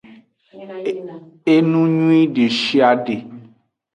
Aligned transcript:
Enuyuie 1.53 2.31
deshiade. 2.35 3.15